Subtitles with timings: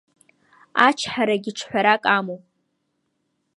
[0.87, 2.43] Ачҳарагьы ҿҳәарак амоуп…